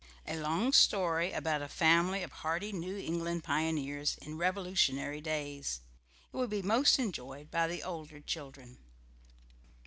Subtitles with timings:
[0.25, 5.79] A long story about a family of hardy New England pioneers in Revolutionary days.
[6.33, 8.79] It will be most enjoyed by the older children.